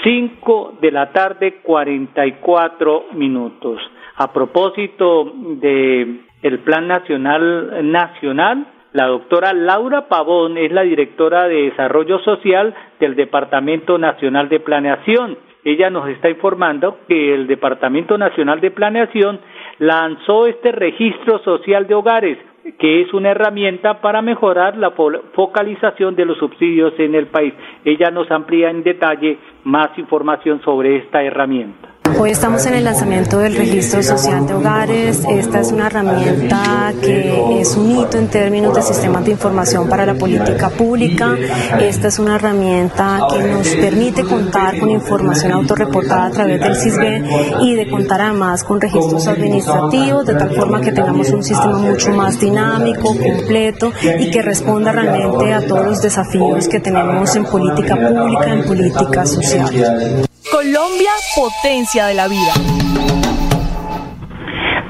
5 0.03 0.79
de 0.81 0.91
la 0.91 1.11
tarde 1.11 1.59
44 1.61 3.05
minutos. 3.13 3.79
A 4.17 4.33
propósito 4.33 5.31
de 5.35 6.21
el 6.41 6.59
Plan 6.59 6.87
Nacional 6.87 7.91
Nacional, 7.91 8.65
la 8.93 9.05
doctora 9.05 9.53
Laura 9.53 10.07
Pavón 10.07 10.57
es 10.57 10.71
la 10.71 10.81
directora 10.81 11.47
de 11.47 11.69
Desarrollo 11.69 12.17
Social 12.19 12.73
del 12.99 13.15
Departamento 13.15 13.99
Nacional 13.99 14.49
de 14.49 14.59
Planeación. 14.59 15.37
Ella 15.63 15.91
nos 15.91 16.09
está 16.09 16.29
informando 16.29 16.97
que 17.07 17.35
el 17.35 17.45
Departamento 17.45 18.17
Nacional 18.17 18.59
de 18.59 18.71
Planeación 18.71 19.39
lanzó 19.77 20.47
este 20.47 20.71
registro 20.71 21.37
social 21.43 21.85
de 21.85 21.93
hogares 21.93 22.39
que 22.79 23.01
es 23.01 23.13
una 23.13 23.29
herramienta 23.31 24.01
para 24.01 24.21
mejorar 24.21 24.77
la 24.77 24.91
focalización 24.91 26.15
de 26.15 26.25
los 26.25 26.37
subsidios 26.37 26.93
en 26.99 27.15
el 27.15 27.27
país. 27.27 27.53
Ella 27.85 28.11
nos 28.11 28.29
amplía 28.29 28.69
en 28.69 28.83
detalle 28.83 29.37
más 29.63 29.97
información 29.97 30.61
sobre 30.63 30.97
esta 30.97 31.23
herramienta. 31.23 31.96
Hoy 32.15 32.31
estamos 32.31 32.65
en 32.65 32.73
el 32.75 32.83
lanzamiento 32.85 33.39
del 33.39 33.55
registro 33.55 34.01
social 34.01 34.47
de 34.47 34.53
hogares. 34.53 35.23
Esta 35.29 35.59
es 35.59 35.71
una 35.71 35.87
herramienta 35.87 36.93
que 37.01 37.59
es 37.59 37.75
un 37.75 37.91
hito 37.91 38.17
en 38.17 38.27
términos 38.27 38.73
de 38.73 38.81
sistemas 38.81 39.25
de 39.25 39.31
información 39.31 39.89
para 39.89 40.05
la 40.05 40.13
política 40.13 40.69
pública. 40.69 41.35
Esta 41.79 42.07
es 42.07 42.19
una 42.19 42.35
herramienta 42.35 43.19
que 43.31 43.43
nos 43.43 43.67
permite 43.67 44.23
contar 44.23 44.79
con 44.79 44.89
información 44.89 45.51
autorreportada 45.51 46.27
a 46.27 46.31
través 46.31 46.61
del 46.61 46.75
CISB 46.75 47.61
y 47.61 47.75
de 47.75 47.89
contar 47.89 48.21
además 48.21 48.63
con 48.63 48.79
registros 48.79 49.27
administrativos 49.27 50.25
de 50.25 50.35
tal 50.35 50.55
forma 50.55 50.81
que 50.81 50.91
tengamos 50.91 51.29
un 51.29 51.43
sistema 51.43 51.77
mucho 51.77 52.11
más 52.11 52.39
dinámico, 52.39 53.15
completo 53.15 53.91
y 54.19 54.31
que 54.31 54.41
responda 54.41 54.91
realmente 54.91 55.53
a 55.53 55.65
todos 55.65 55.85
los 55.85 56.01
desafíos 56.01 56.67
que 56.67 56.79
tenemos 56.79 57.35
en 57.35 57.45
política 57.45 57.95
pública, 57.95 58.53
en 58.53 58.63
política 58.65 59.25
social. 59.25 60.27
Colombia, 60.57 61.11
potencia 61.35 62.07
de 62.07 62.15
la 62.15 62.27
vida. 62.27 62.51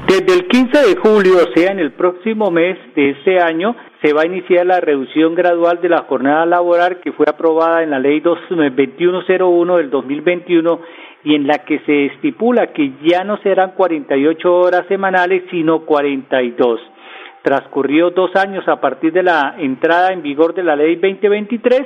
Desde 0.08 0.32
el 0.32 0.48
15 0.48 0.78
de 0.78 0.96
julio, 0.96 1.34
o 1.44 1.52
sea, 1.54 1.72
en 1.72 1.78
el 1.78 1.92
próximo 1.92 2.50
mes 2.50 2.78
de 2.96 3.10
este 3.10 3.38
año, 3.38 3.76
se 4.02 4.14
va 4.14 4.22
a 4.22 4.26
iniciar 4.26 4.64
la 4.64 4.80
reducción 4.80 5.34
gradual 5.34 5.82
de 5.82 5.90
la 5.90 6.04
jornada 6.08 6.46
laboral 6.46 7.00
que 7.00 7.12
fue 7.12 7.26
aprobada 7.28 7.82
en 7.82 7.90
la 7.90 7.98
ley 7.98 8.20
2101 8.20 9.76
del 9.76 9.90
2021 9.90 10.80
y 11.24 11.34
en 11.34 11.46
la 11.46 11.58
que 11.58 11.80
se 11.80 12.06
estipula 12.06 12.68
que 12.68 12.94
ya 13.04 13.22
no 13.24 13.36
serán 13.42 13.72
48 13.72 14.50
horas 14.50 14.86
semanales, 14.88 15.42
sino 15.50 15.80
42. 15.84 16.80
Transcurrió 17.42 18.08
dos 18.08 18.34
años 18.36 18.66
a 18.68 18.80
partir 18.80 19.12
de 19.12 19.22
la 19.22 19.56
entrada 19.58 20.14
en 20.14 20.22
vigor 20.22 20.54
de 20.54 20.62
la 20.62 20.76
ley 20.76 20.96
2023 20.96 21.82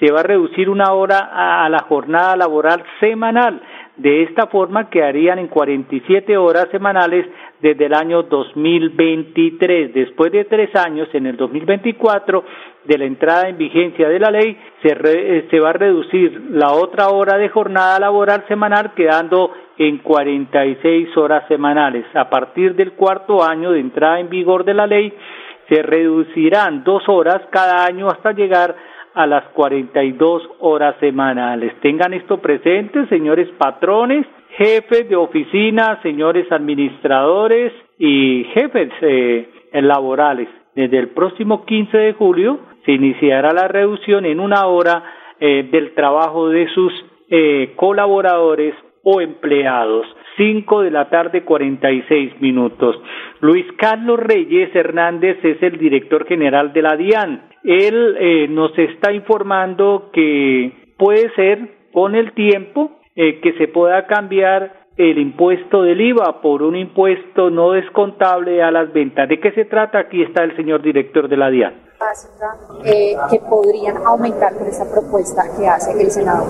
se 0.00 0.12
va 0.12 0.20
a 0.20 0.24
reducir 0.24 0.68
una 0.68 0.92
hora 0.92 1.30
a 1.64 1.68
la 1.68 1.80
jornada 1.80 2.36
laboral 2.36 2.82
semanal. 3.00 3.60
De 3.96 4.24
esta 4.24 4.48
forma 4.48 4.90
quedarían 4.90 5.38
en 5.38 5.46
47 5.46 6.36
horas 6.36 6.66
semanales 6.72 7.26
desde 7.60 7.86
el 7.86 7.94
año 7.94 8.24
2023. 8.24 9.94
Después 9.94 10.32
de 10.32 10.44
tres 10.46 10.74
años, 10.74 11.08
en 11.12 11.26
el 11.26 11.36
2024, 11.36 12.44
de 12.84 12.98
la 12.98 13.04
entrada 13.04 13.48
en 13.48 13.56
vigencia 13.56 14.08
de 14.08 14.18
la 14.18 14.32
ley, 14.32 14.58
se, 14.82 14.88
eh, 14.88 15.46
se 15.48 15.60
va 15.60 15.70
a 15.70 15.74
reducir 15.74 16.48
la 16.50 16.72
otra 16.72 17.10
hora 17.10 17.38
de 17.38 17.48
jornada 17.48 18.00
laboral 18.00 18.44
semanal 18.48 18.94
quedando 18.94 19.52
en 19.78 19.98
46 19.98 21.16
horas 21.16 21.46
semanales. 21.46 22.04
A 22.14 22.28
partir 22.28 22.74
del 22.74 22.92
cuarto 22.92 23.44
año 23.44 23.70
de 23.70 23.80
entrada 23.80 24.18
en 24.18 24.28
vigor 24.28 24.64
de 24.64 24.74
la 24.74 24.88
ley, 24.88 25.12
se 25.68 25.82
reducirán 25.82 26.82
dos 26.82 27.08
horas 27.08 27.42
cada 27.50 27.86
año 27.86 28.08
hasta 28.08 28.32
llegar 28.32 28.74
a 29.14 29.26
las 29.26 29.44
42 29.50 30.42
horas 30.60 30.96
semanales. 31.00 31.72
Tengan 31.80 32.14
esto 32.14 32.38
presente, 32.38 33.06
señores 33.06 33.48
patrones, 33.58 34.26
jefes 34.56 35.08
de 35.08 35.16
oficina, 35.16 36.00
señores 36.02 36.50
administradores 36.50 37.72
y 37.98 38.44
jefes 38.54 38.90
eh, 39.00 39.48
laborales. 39.72 40.48
Desde 40.74 40.98
el 40.98 41.08
próximo 41.08 41.64
15 41.64 41.96
de 41.96 42.12
julio 42.14 42.58
se 42.84 42.92
iniciará 42.92 43.52
la 43.52 43.68
reducción 43.68 44.24
en 44.26 44.40
una 44.40 44.66
hora 44.66 45.04
eh, 45.40 45.68
del 45.70 45.94
trabajo 45.94 46.48
de 46.48 46.68
sus 46.68 46.92
eh, 47.30 47.72
colaboradores 47.76 48.74
o 49.04 49.20
empleados. 49.20 50.06
5 50.36 50.82
de 50.82 50.90
la 50.90 51.08
tarde 51.10 51.44
46 51.44 52.40
minutos. 52.40 53.00
Luis 53.40 53.66
Carlos 53.78 54.18
Reyes 54.18 54.74
Hernández 54.74 55.38
es 55.44 55.62
el 55.62 55.78
director 55.78 56.26
general 56.26 56.72
de 56.72 56.82
la 56.82 56.96
DIAN. 56.96 57.42
Él 57.62 58.16
eh, 58.18 58.48
nos 58.48 58.76
está 58.76 59.12
informando 59.12 60.10
que 60.12 60.72
puede 60.98 61.30
ser 61.34 61.68
con 61.92 62.14
el 62.16 62.32
tiempo 62.32 62.98
eh, 63.14 63.40
que 63.40 63.52
se 63.52 63.68
pueda 63.68 64.06
cambiar 64.06 64.83
el 64.96 65.18
impuesto 65.18 65.82
del 65.82 66.00
IVA 66.00 66.40
por 66.40 66.62
un 66.62 66.76
impuesto 66.76 67.50
no 67.50 67.72
descontable 67.72 68.62
a 68.62 68.70
las 68.70 68.92
ventas. 68.92 69.28
¿De 69.28 69.40
qué 69.40 69.52
se 69.52 69.64
trata? 69.64 69.98
Aquí 69.98 70.22
está 70.22 70.44
el 70.44 70.54
señor 70.56 70.82
director 70.82 71.28
de 71.28 71.36
la 71.36 71.50
DIAN. 71.50 71.84
Eh, 72.84 73.16
que 73.30 73.38
podrían 73.40 73.96
aumentar 74.04 74.54
con 74.54 74.66
esta 74.66 74.84
propuesta 74.84 75.42
que 75.56 75.66
hace 75.66 75.90
el 76.00 76.10
Senado. 76.10 76.46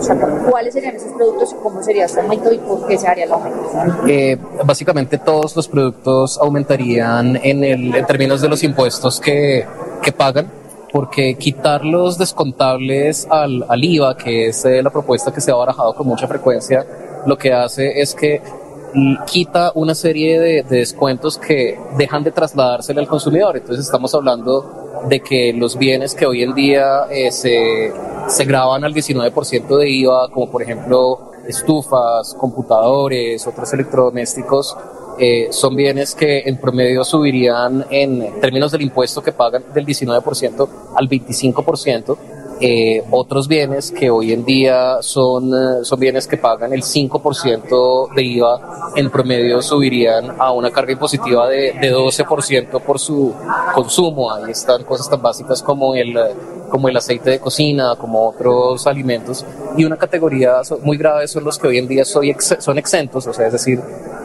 ¿Cuáles 0.51 0.75
serían 0.75 0.97
esos 0.97 1.13
productos 1.13 1.53
y 1.53 1.63
cómo 1.63 1.83
sería 1.83 2.07
este 2.07 2.21
aumento 2.21 2.53
y 2.53 2.59
por 2.59 2.87
qué 2.89 2.99
se 2.99 3.07
haría 3.07 3.25
el 3.25 3.33
aumento? 3.33 3.61
Eh, 4.09 4.37
básicamente 4.65 5.19
todos 5.19 5.55
los 5.55 5.69
productos 5.69 6.39
aumentarían 6.39 7.37
en, 7.37 7.63
el, 7.63 7.95
en 7.95 8.07
términos 8.07 8.43
de 8.43 8.49
los 8.49 8.65
impuestos 8.65 9.21
que, 9.21 9.65
que 10.03 10.13
pagan 10.13 10.51
porque 10.93 11.35
quitar 11.37 11.85
los 11.85 12.19
descontables 12.19 13.27
al, 13.31 13.65
al 13.69 13.85
IVA, 13.85 14.17
que 14.17 14.47
es 14.47 14.65
eh, 14.65 14.83
la 14.83 14.91
propuesta 14.91 15.33
que 15.33 15.41
se 15.41 15.51
ha 15.51 15.55
barajado 15.57 15.95
con 15.95 16.07
mucha 16.07 16.29
frecuencia, 16.29 16.87
lo 17.27 17.37
que 17.39 17.53
hace 17.53 18.01
es 18.01 18.15
que 18.15 18.43
quita 19.27 19.73
una 19.75 19.95
serie 19.95 20.39
de, 20.39 20.63
de, 20.63 20.79
descuentos 20.79 21.37
que 21.37 21.79
dejan 21.97 22.23
de 22.23 22.31
trasladársele 22.31 23.01
al 23.01 23.09
consumidor. 23.09 23.57
Entonces 23.57 23.87
estamos 23.87 24.15
hablando 24.15 24.85
de 25.09 25.21
que 25.21 25.53
los 25.53 25.77
bienes 25.77 26.15
que 26.15 26.27
hoy 26.27 26.43
en 26.43 26.55
día 26.55 27.07
eh, 27.11 27.31
se, 27.31 27.93
se 28.29 28.45
graban 28.45 28.85
al 28.85 28.95
19% 28.95 29.79
de 29.79 29.91
IVA, 29.91 30.29
como 30.31 30.51
por 30.51 30.63
ejemplo 30.63 31.33
estufas, 31.47 32.35
computadores, 32.39 33.47
otros 33.47 33.73
electrodomésticos, 33.73 34.77
eh, 35.19 35.49
son 35.51 35.77
bienes 35.77 36.15
que 36.15 36.41
en 36.41 36.57
promedio 36.57 37.05
subirían 37.05 37.87
en 37.91 38.41
términos 38.41 38.73
del 38.73 38.83
impuesto 38.83 39.23
que 39.23 39.33
pagan 39.33 39.65
del 39.73 39.87
19% 39.87 40.69
al 40.97 41.09
25%. 41.09 42.17
Eh, 42.61 43.03
otros 43.11 43.49
bienes 43.49 43.90
que 43.90 44.11
hoy 44.11 44.33
en 44.33 44.45
día 44.45 44.99
son, 45.01 45.53
eh, 45.53 45.85
son 45.85 45.99
bienes 45.99 46.27
que 46.27 46.37
pagan 46.37 46.73
el 46.73 46.83
5% 46.83 48.09
de 48.14 48.23
IVA, 48.23 48.93
en 48.95 49.11
promedio 49.11 49.61
subirían 49.61 50.37
a 50.38 50.53
una 50.53 50.71
carga 50.71 50.93
impositiva 50.93 51.49
de, 51.49 51.73
de 51.73 51.93
12% 51.93 52.81
por 52.81 52.99
su 52.99 53.35
consumo. 53.75 54.33
Ahí 54.33 54.51
están 54.51 54.85
cosas 54.85 55.11
tan 55.11 55.21
básicas 55.21 55.62
como 55.62 55.95
el, 55.95 56.17
como 56.69 56.88
el 56.88 56.97
aceite 56.97 57.31
de 57.31 57.40
cocina, 57.40 57.95
como 57.99 58.29
otros 58.29 58.87
alimentos. 58.87 59.45
Y 59.77 59.85
una 59.85 59.97
categoría 59.97 60.61
muy 60.83 60.97
grave 60.97 61.27
son 61.29 61.45
los 61.45 61.59
que 61.59 61.69
hoy 61.69 61.79
en 61.79 61.88
día 61.88 62.05
son 62.05 62.79
exentos, 62.79 63.27
o 63.27 63.33
sea, 63.33 63.47
es 63.47 63.53
decir, 63.53 63.81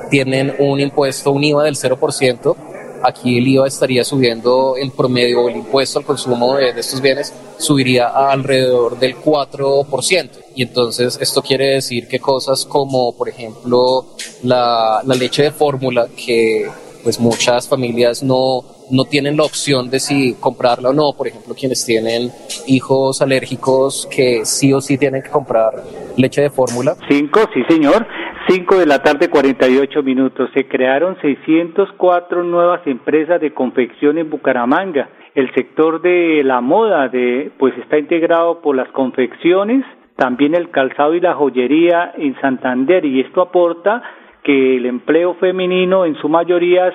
tienen 0.10 0.56
un 0.60 0.80
impuesto, 0.80 1.32
un 1.32 1.44
IVA 1.44 1.63
del 1.63 1.76
0%, 1.76 2.56
aquí 3.04 3.38
el 3.38 3.48
IVA 3.48 3.68
estaría 3.68 4.04
subiendo 4.04 4.76
en 4.78 4.92
promedio, 4.92 5.48
el 5.48 5.58
impuesto 5.58 6.00
al 6.00 6.06
consumo 6.06 6.56
de, 6.56 6.70
estos 6.70 7.02
bienes 7.02 7.34
subiría 7.58 8.08
a 8.08 8.32
alrededor 8.32 9.00
del 9.00 9.16
4%. 9.16 10.30
Y 10.56 10.64
entonces 10.64 11.18
esto 11.22 11.42
quiere 11.42 11.76
decir 11.76 12.08
que 12.08 12.20
cosas 12.20 12.66
como, 12.66 13.16
por 13.16 13.30
ejemplo, 13.30 14.06
la, 14.44 15.02
la 15.06 15.16
leche 15.16 15.44
de 15.44 15.52
fórmula, 15.52 16.08
que 16.16 16.70
pues 17.04 17.20
muchas 17.20 17.68
familias 17.68 18.24
no, 18.24 18.64
no 18.90 19.06
tienen 19.06 19.38
la 19.38 19.44
opción 19.44 19.90
de 19.90 20.00
si 20.00 20.34
comprarla 20.40 20.90
o 20.90 20.94
no. 20.94 21.14
Por 21.14 21.28
ejemplo, 21.28 21.56
quienes 21.56 21.86
tienen 21.86 22.32
hijos 22.68 23.22
alérgicos 23.22 24.08
que 24.10 24.46
sí 24.46 24.74
o 24.74 24.82
sí 24.82 24.98
tienen 24.98 25.22
que 25.22 25.30
comprar 25.30 25.84
leche 26.18 26.42
de 26.42 26.50
fórmula. 26.50 26.96
Cinco, 27.10 27.42
sí 27.54 27.62
señor. 27.68 28.06
5 28.52 28.80
de 28.80 28.88
la 28.88 29.04
tarde 29.04 29.30
48 29.30 30.02
minutos. 30.02 30.50
Se 30.56 30.68
crearon 30.68 31.16
604 31.22 32.44
nuevas 32.44 32.82
empresas 32.88 33.40
de 33.40 33.54
confección 33.54 34.18
en 34.18 34.32
Bucaramanga. 34.32 35.08
El 35.36 35.54
sector 35.54 36.02
de 36.02 36.42
la 36.44 36.60
moda 36.60 37.10
de 37.10 37.52
pues 37.60 37.78
está 37.78 38.00
integrado 38.00 38.60
por 38.62 38.76
las 38.76 38.90
confecciones, 38.90 39.86
también 40.16 40.56
el 40.56 40.72
calzado 40.72 41.14
y 41.14 41.20
la 41.20 41.36
joyería 41.36 42.12
en 42.18 42.42
Santander 42.42 43.06
y 43.06 43.20
esto 43.20 43.44
aporta 43.44 44.02
que 44.44 44.78
el 44.78 44.88
empleo 44.88 45.36
femenino 45.36 46.06
en 46.06 46.16
su 46.16 46.28
mayoría 46.28 46.92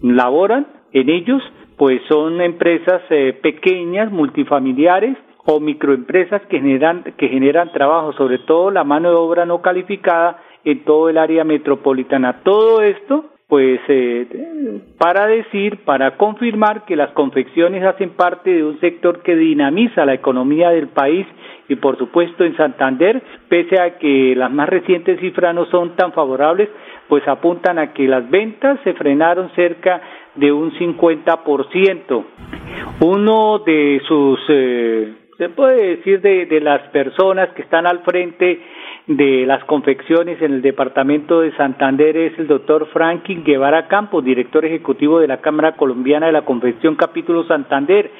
laboran 0.00 0.68
en 0.92 1.10
ellos, 1.10 1.42
pues 1.76 2.00
son 2.08 2.40
empresas 2.40 3.02
eh, 3.10 3.36
pequeñas, 3.42 4.12
multifamiliares 4.12 5.16
o 5.46 5.60
microempresas 5.60 6.42
que 6.42 6.58
generan, 6.58 7.02
que 7.16 7.28
generan 7.28 7.72
trabajo, 7.72 8.12
sobre 8.14 8.38
todo 8.38 8.70
la 8.70 8.84
mano 8.84 9.10
de 9.10 9.16
obra 9.16 9.46
no 9.46 9.62
calificada 9.62 10.42
en 10.64 10.84
todo 10.84 11.08
el 11.08 11.18
área 11.18 11.44
metropolitana. 11.44 12.42
Todo 12.42 12.82
esto 12.82 13.26
pues 13.48 13.78
eh, 13.86 14.26
para 14.98 15.28
decir, 15.28 15.84
para 15.84 16.16
confirmar 16.16 16.84
que 16.84 16.96
las 16.96 17.12
confecciones 17.12 17.84
hacen 17.84 18.10
parte 18.10 18.50
de 18.50 18.64
un 18.64 18.80
sector 18.80 19.22
que 19.22 19.36
dinamiza 19.36 20.04
la 20.04 20.14
economía 20.14 20.70
del 20.70 20.88
país 20.88 21.26
y 21.68 21.76
por 21.76 21.96
supuesto 21.96 22.44
en 22.44 22.56
Santander, 22.56 23.22
pese 23.48 23.80
a 23.80 23.98
que 23.98 24.34
las 24.36 24.50
más 24.50 24.68
recientes 24.68 25.20
cifras 25.20 25.54
no 25.54 25.66
son 25.66 25.94
tan 25.94 26.12
favorables, 26.12 26.68
pues 27.08 27.26
apuntan 27.28 27.78
a 27.78 27.92
que 27.92 28.08
las 28.08 28.28
ventas 28.28 28.80
se 28.82 28.94
frenaron 28.94 29.50
cerca 29.54 30.00
de 30.34 30.50
un 30.50 30.72
50%. 30.72 32.24
Uno 33.00 33.58
de 33.60 34.02
sus, 34.08 34.40
eh, 34.48 35.14
se 35.38 35.48
puede 35.50 35.96
decir, 35.96 36.20
de, 36.20 36.46
de 36.46 36.60
las 36.60 36.80
personas 36.88 37.50
que 37.50 37.62
están 37.62 37.86
al 37.86 38.00
frente 38.00 38.60
de 39.06 39.46
las 39.46 39.62
confecciones 39.64 40.40
en 40.40 40.54
el 40.54 40.62
departamento 40.62 41.40
de 41.40 41.54
Santander 41.56 42.16
es 42.16 42.38
el 42.38 42.48
doctor 42.48 42.88
Franklin 42.92 43.44
Guevara 43.44 43.86
Campos, 43.86 44.24
director 44.24 44.64
ejecutivo 44.64 45.20
de 45.20 45.28
la 45.28 45.40
Cámara 45.40 45.76
Colombiana 45.76 46.26
de 46.26 46.32
la 46.32 46.44
Confección 46.44 46.96
Capítulo 46.96 47.44
Santander. 47.44 48.10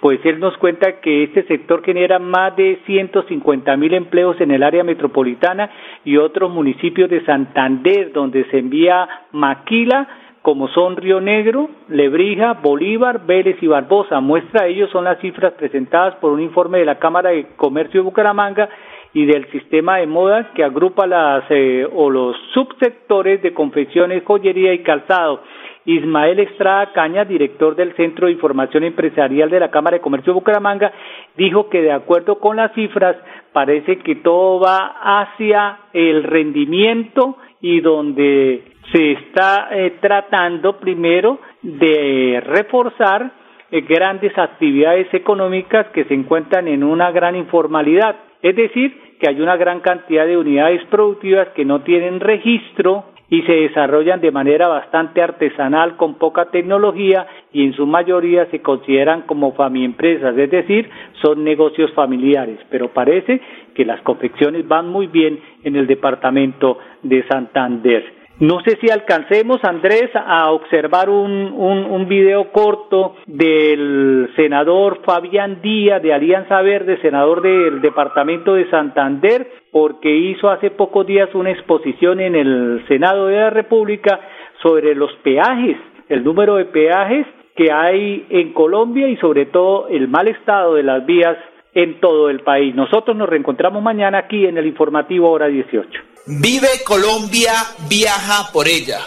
Pues 0.00 0.18
él 0.24 0.40
nos 0.40 0.56
cuenta 0.56 1.00
que 1.00 1.24
este 1.24 1.42
sector 1.42 1.84
genera 1.84 2.18
más 2.18 2.56
de 2.56 2.78
150 2.86 3.76
mil 3.76 3.92
empleos 3.92 4.40
en 4.40 4.50
el 4.50 4.62
área 4.62 4.82
metropolitana 4.82 5.70
y 6.06 6.16
otros 6.16 6.50
municipios 6.50 7.10
de 7.10 7.22
Santander, 7.26 8.10
donde 8.12 8.44
se 8.44 8.58
envía 8.60 9.06
maquila 9.32 10.08
como 10.42 10.68
son 10.68 10.96
Río 10.96 11.20
Negro, 11.20 11.68
Lebrija, 11.88 12.54
Bolívar, 12.54 13.26
Vélez 13.26 13.62
y 13.62 13.66
Barbosa. 13.66 14.20
Muestra 14.20 14.64
de 14.64 14.70
ello 14.70 14.88
son 14.88 15.04
las 15.04 15.18
cifras 15.20 15.52
presentadas 15.52 16.14
por 16.16 16.32
un 16.32 16.40
informe 16.40 16.78
de 16.78 16.86
la 16.86 16.98
Cámara 16.98 17.30
de 17.30 17.48
Comercio 17.56 18.00
de 18.00 18.04
Bucaramanga 18.04 18.68
y 19.12 19.26
del 19.26 19.50
sistema 19.50 19.98
de 19.98 20.06
moda 20.06 20.52
que 20.54 20.64
agrupa 20.64 21.06
las 21.06 21.44
eh, 21.50 21.86
o 21.92 22.08
los 22.10 22.36
subsectores 22.54 23.42
de 23.42 23.52
confecciones, 23.52 24.22
joyería 24.24 24.72
y 24.72 24.82
calzado. 24.82 25.42
Ismael 25.84 26.38
Estrada 26.38 26.92
Caña, 26.92 27.24
director 27.24 27.74
del 27.74 27.94
Centro 27.96 28.26
de 28.26 28.32
Información 28.32 28.84
Empresarial 28.84 29.50
de 29.50 29.60
la 29.60 29.70
Cámara 29.70 29.96
de 29.96 30.02
Comercio 30.02 30.32
de 30.32 30.38
Bucaramanga, 30.38 30.92
dijo 31.36 31.68
que 31.68 31.82
de 31.82 31.92
acuerdo 31.92 32.38
con 32.38 32.56
las 32.56 32.72
cifras 32.74 33.16
parece 33.52 33.98
que 33.98 34.16
todo 34.16 34.60
va 34.60 34.94
hacia 35.02 35.78
el 35.92 36.22
rendimiento 36.22 37.36
y 37.60 37.80
donde 37.80 38.62
se 38.92 39.12
está 39.12 39.68
eh, 39.70 39.98
tratando 40.00 40.78
primero 40.78 41.38
de 41.62 42.42
reforzar 42.44 43.32
eh, 43.70 43.82
grandes 43.82 44.36
actividades 44.36 45.12
económicas 45.14 45.86
que 45.88 46.04
se 46.04 46.14
encuentran 46.14 46.68
en 46.68 46.82
una 46.82 47.10
gran 47.10 47.36
informalidad. 47.36 48.16
Es 48.42 48.56
decir, 48.56 49.16
que 49.20 49.28
hay 49.28 49.40
una 49.40 49.56
gran 49.56 49.80
cantidad 49.80 50.26
de 50.26 50.38
unidades 50.38 50.82
productivas 50.86 51.48
que 51.48 51.64
no 51.64 51.82
tienen 51.82 52.20
registro 52.20 53.04
y 53.28 53.42
se 53.42 53.52
desarrollan 53.52 54.20
de 54.20 54.32
manera 54.32 54.66
bastante 54.66 55.22
artesanal 55.22 55.96
con 55.96 56.14
poca 56.14 56.46
tecnología 56.46 57.26
y 57.52 57.64
en 57.64 57.74
su 57.74 57.86
mayoría 57.86 58.46
se 58.46 58.60
consideran 58.60 59.22
como 59.22 59.52
famiempresas, 59.52 60.36
es 60.36 60.50
decir, 60.50 60.90
son 61.22 61.44
negocios 61.44 61.92
familiares. 61.92 62.58
Pero 62.70 62.88
parece 62.88 63.40
que 63.80 63.86
las 63.86 64.02
confecciones 64.02 64.68
van 64.68 64.90
muy 64.90 65.06
bien 65.06 65.40
en 65.64 65.74
el 65.74 65.86
departamento 65.86 66.76
de 67.02 67.26
Santander. 67.28 68.04
No 68.38 68.60
sé 68.60 68.76
si 68.78 68.90
alcancemos, 68.90 69.64
Andrés, 69.64 70.10
a 70.14 70.50
observar 70.50 71.08
un, 71.08 71.30
un, 71.54 72.06
video 72.06 72.52
corto 72.52 73.16
del 73.26 74.28
senador 74.36 75.00
Fabián 75.06 75.62
Díaz 75.62 76.02
de 76.02 76.12
Alianza 76.12 76.60
Verde, 76.60 76.98
senador 77.00 77.40
del 77.40 77.80
departamento 77.80 78.52
de 78.52 78.68
Santander, 78.68 79.50
porque 79.72 80.14
hizo 80.14 80.50
hace 80.50 80.70
pocos 80.70 81.06
días 81.06 81.34
una 81.34 81.50
exposición 81.50 82.20
en 82.20 82.34
el 82.34 82.84
Senado 82.86 83.28
de 83.28 83.36
la 83.36 83.48
República 83.48 84.20
sobre 84.60 84.94
los 84.94 85.10
peajes, 85.22 85.78
el 86.10 86.22
número 86.22 86.56
de 86.56 86.66
peajes 86.66 87.26
que 87.56 87.72
hay 87.72 88.26
en 88.28 88.52
Colombia 88.52 89.08
y 89.08 89.16
sobre 89.16 89.46
todo 89.46 89.88
el 89.88 90.08
mal 90.08 90.28
estado 90.28 90.74
de 90.74 90.82
las 90.82 91.06
vías 91.06 91.38
en 91.74 92.00
todo 92.00 92.30
el 92.30 92.40
país. 92.42 92.74
Nosotros 92.74 93.16
nos 93.16 93.28
reencontramos 93.28 93.82
mañana 93.82 94.18
aquí 94.18 94.46
en 94.46 94.58
el 94.58 94.66
informativo 94.66 95.30
hora 95.30 95.46
18. 95.46 95.88
Vive 96.26 96.68
Colombia, 96.84 97.52
viaja 97.88 98.50
por 98.52 98.68
ella. 98.68 99.00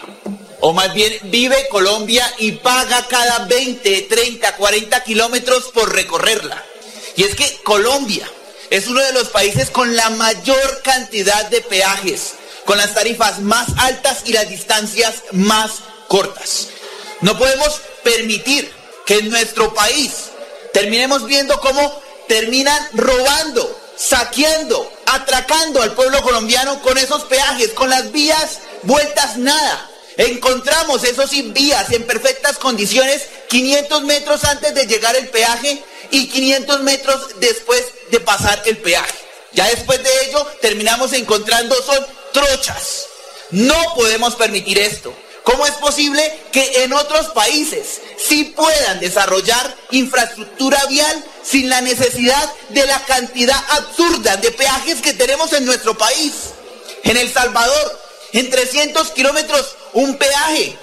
O 0.61 0.71
más 0.73 0.93
bien, 0.93 1.11
vive 1.25 1.55
Colombia 1.69 2.23
y 2.39 2.53
paga 2.53 3.05
cada 3.09 3.45
20, 3.47 4.01
30, 4.03 4.55
40 4.55 5.03
kilómetros 5.03 5.71
por 5.73 5.93
recorrerla. 5.93 6.61
Y 7.17 7.23
es 7.23 7.35
que 7.35 7.45
Colombia 7.63 8.25
es 8.69 8.87
uno 8.87 9.01
de 9.01 9.13
los 9.13 9.29
países 9.29 9.69
con 9.69 9.95
la 9.95 10.09
mayor 10.11 10.81
cantidad 10.83 11.49
de 11.49 11.61
peajes, 11.61 12.39
con 12.65 12.77
las 12.77 12.95
tarifas 12.95 13.41
más 13.41 13.67
altas 13.77 14.23
y 14.25 14.33
las 14.33 14.49
distancias 14.49 15.25
más 15.33 15.83
cortas. 16.07 16.71
No 17.21 17.37
podemos 17.37 17.81
permitir 18.03 18.71
que 19.05 19.15
en 19.15 19.29
nuestro 19.29 19.73
país 19.73 20.31
terminemos 20.73 21.25
viendo 21.25 21.59
cómo 21.59 22.01
terminan 22.33 22.89
robando, 22.93 23.79
saqueando, 23.95 24.91
atracando 25.05 25.83
al 25.83 25.93
pueblo 25.93 26.19
colombiano 26.23 26.81
con 26.81 26.97
esos 26.97 27.25
peajes, 27.25 27.69
con 27.73 27.91
las 27.91 28.11
vías 28.11 28.57
vueltas 28.81 29.37
nada. 29.37 29.87
Encontramos 30.17 31.03
esos 31.03 31.29
sin 31.29 31.53
vías 31.53 31.91
en 31.91 32.07
perfectas 32.07 32.57
condiciones 32.57 33.21
500 33.49 34.01
metros 34.05 34.43
antes 34.45 34.73
de 34.73 34.87
llegar 34.87 35.15
el 35.15 35.29
peaje 35.29 35.83
y 36.09 36.27
500 36.27 36.81
metros 36.81 37.39
después 37.39 37.83
de 38.09 38.19
pasar 38.19 38.63
el 38.65 38.77
peaje. 38.77 39.13
Ya 39.51 39.67
después 39.67 40.01
de 40.01 40.25
ello 40.25 40.43
terminamos 40.59 41.13
encontrando 41.13 41.75
son 41.83 42.03
trochas. 42.31 43.05
No 43.51 43.75
podemos 43.93 44.33
permitir 44.33 44.79
esto. 44.79 45.13
¿Cómo 45.43 45.65
es 45.65 45.73
posible 45.73 46.39
que 46.51 46.83
en 46.83 46.93
otros 46.93 47.27
países 47.27 48.01
sí 48.17 48.45
puedan 48.55 48.99
desarrollar 48.99 49.75
infraestructura 49.91 50.85
vial 50.85 51.23
sin 51.43 51.69
la 51.69 51.81
necesidad 51.81 52.49
de 52.69 52.85
la 52.85 53.03
cantidad 53.05 53.61
absurda 53.71 54.37
de 54.37 54.51
peajes 54.51 55.01
que 55.01 55.13
tenemos 55.13 55.51
en 55.53 55.65
nuestro 55.65 55.97
país? 55.97 56.33
En 57.03 57.17
El 57.17 57.31
Salvador, 57.31 57.99
en 58.31 58.49
300 58.49 59.11
kilómetros, 59.11 59.75
un 59.91 60.17
peaje. 60.17 60.77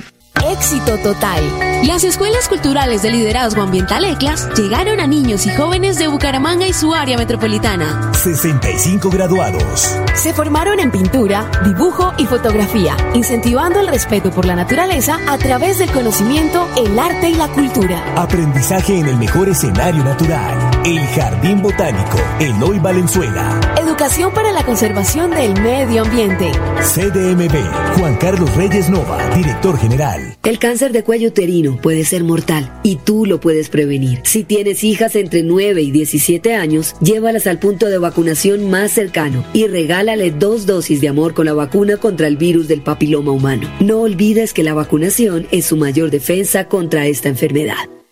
Éxito 0.51 0.97
total. 0.99 1.68
Las 1.85 2.03
escuelas 2.05 2.49
culturales 2.49 3.03
de 3.03 3.11
liderazgo 3.11 3.63
ambiental 3.63 4.05
ECLAS 4.05 4.49
llegaron 4.55 5.01
a 5.01 5.07
niños 5.07 5.47
y 5.47 5.51
jóvenes 5.51 5.97
de 5.99 6.09
Bucaramanga 6.09 6.67
y 6.67 6.73
su 6.73 6.93
área 6.93 7.17
metropolitana. 7.17 8.13
65 8.15 9.09
graduados. 9.11 9.97
Se 10.15 10.35
formaron 10.35 10.81
en 10.81 10.91
pintura, 10.91 11.49
dibujo 11.65 12.13
y 12.19 12.27
fotografía, 12.27 12.97
incentivando 13.15 13.81
el 13.81 13.89
respeto 13.89 14.31
por 14.31 14.45
la 14.45 14.57
naturaleza 14.57 15.19
a 15.29 15.39
través 15.39 15.79
del 15.79 15.91
conocimiento, 15.91 16.69
el 16.77 16.99
arte 16.99 17.31
y 17.31 17.35
la 17.35 17.49
cultura. 17.49 18.03
Aprendizaje 18.17 18.99
en 18.99 19.07
el 19.07 19.17
mejor 19.17 19.49
escenario 19.49 20.03
natural. 20.03 20.78
El 20.89 21.01
Jardín 21.01 21.61
Botánico, 21.61 22.17
Eloy 22.41 22.79
Valenzuela. 22.79 23.61
Educación 23.79 24.33
para 24.33 24.53
la 24.53 24.65
conservación 24.65 25.33
del 25.33 25.53
medio 25.61 26.01
ambiente. 26.01 26.51
CDMB, 26.81 27.99
Juan 27.99 28.17
Carlos 28.17 28.57
Reyes 28.57 28.89
Nova, 28.89 29.23
director 29.37 29.77
general. 29.77 30.39
El 30.45 30.59
cáncer 30.59 30.93
de 30.93 31.05
cuello 31.05 31.29
uterino 31.29 31.77
puede 31.77 32.05
ser 32.05 32.25
mortal 32.25 32.81
y 32.83 32.97
tú 32.97 33.27
lo 33.27 33.39
puedes 33.39 33.69
prevenir. 33.69 34.23
Si 34.25 34.45
tienes 34.45 34.83
hijas 34.83 35.15
entre 35.15 35.43
9 35.43 35.83
y 35.83 35.91
17 35.91 36.55
años, 36.55 36.97
llévalas 37.03 37.47
al 37.47 37.59
punto 37.59 37.89
de 37.89 37.99
vacunación 37.99 38.71
más 38.71 38.91
cercano 38.91 39.45
y 39.53 39.67
regálale 39.67 40.31
dos 40.31 40.65
dosis 40.65 41.03
de 41.03 41.09
amor 41.09 41.35
con 41.35 41.45
la 41.45 41.53
vacuna 41.53 41.99
contra 41.99 42.29
el 42.29 42.39
virus 42.39 42.67
del 42.67 42.81
papiloma 42.81 43.33
humano. 43.33 43.69
No 43.81 44.01
olvides 44.01 44.55
que 44.55 44.63
la 44.63 44.73
vacunación 44.73 45.49
es 45.51 45.67
su 45.67 45.77
mayor 45.77 46.11
defensa 46.11 46.65
contra 46.65 47.05
esta 47.05 47.29
enfermedad. 47.29 47.77